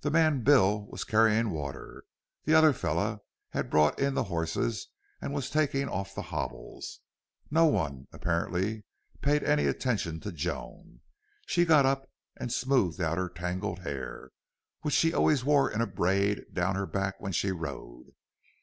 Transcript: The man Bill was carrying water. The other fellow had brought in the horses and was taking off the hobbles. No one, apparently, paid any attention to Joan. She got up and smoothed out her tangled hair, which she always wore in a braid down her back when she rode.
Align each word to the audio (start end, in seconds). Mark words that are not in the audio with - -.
The 0.00 0.10
man 0.10 0.44
Bill 0.44 0.86
was 0.86 1.04
carrying 1.04 1.50
water. 1.50 2.04
The 2.44 2.54
other 2.54 2.72
fellow 2.72 3.24
had 3.50 3.68
brought 3.68 3.98
in 4.00 4.14
the 4.14 4.24
horses 4.32 4.86
and 5.20 5.34
was 5.34 5.50
taking 5.50 5.90
off 5.90 6.14
the 6.14 6.22
hobbles. 6.32 7.00
No 7.50 7.66
one, 7.66 8.08
apparently, 8.10 8.84
paid 9.20 9.42
any 9.44 9.66
attention 9.66 10.20
to 10.20 10.32
Joan. 10.32 11.02
She 11.46 11.66
got 11.66 11.84
up 11.84 12.10
and 12.38 12.50
smoothed 12.50 13.02
out 13.02 13.18
her 13.18 13.28
tangled 13.28 13.80
hair, 13.80 14.30
which 14.80 14.94
she 14.94 15.12
always 15.12 15.44
wore 15.44 15.70
in 15.70 15.82
a 15.82 15.86
braid 15.86 16.46
down 16.54 16.74
her 16.74 16.86
back 16.86 17.20
when 17.20 17.32
she 17.32 17.52
rode. 17.52 18.12